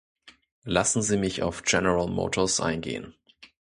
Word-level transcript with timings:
Lassen 0.63 1.03
Sie 1.03 1.15
mich 1.15 1.43
auf 1.43 1.61
General 1.61 2.07
Motors 2.07 2.59
eingehen. 2.59 3.13